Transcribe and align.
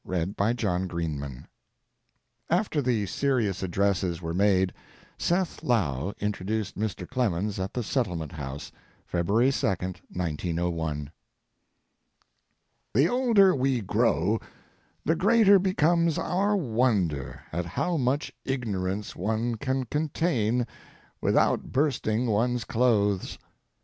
UNIVERSITY 0.03 0.33
SETTLEMENT 0.33 0.91
SOCIETY 0.97 1.43
After 2.49 2.81
the 2.81 3.05
serious 3.05 3.61
addresses 3.61 4.19
were 4.19 4.33
made, 4.33 4.73
Seth 5.19 5.61
Low 5.61 6.11
introduced 6.19 6.75
Mr. 6.75 7.07
Clemens 7.07 7.59
at 7.59 7.71
the 7.75 7.83
Settlement 7.83 8.31
House, 8.31 8.71
February 9.05 9.51
2, 9.51 9.67
1901. 9.67 11.11
The 12.95 13.07
older 13.07 13.55
we 13.55 13.79
grow 13.81 14.39
the 15.05 15.15
greater 15.15 15.59
becomes 15.59 16.17
our 16.17 16.57
wonder 16.57 17.43
at 17.53 17.67
how 17.67 17.95
much 17.95 18.33
ignorance 18.43 19.15
one 19.15 19.53
can 19.53 19.83
contain 19.83 20.65
without 21.21 21.65
bursting 21.71 22.25
one's 22.25 22.63
clothes. 22.65 23.37